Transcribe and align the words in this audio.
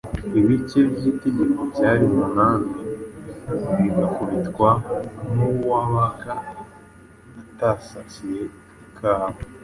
Ibike 0.39 0.79
by'itegeko 0.95 1.59
byari 1.73 2.03
umunani 2.11 2.73
bigakubitwa 3.77 4.69
nk'uwabaga 5.29 6.35
atasasiye 7.41 8.43
ikawa 8.87 9.27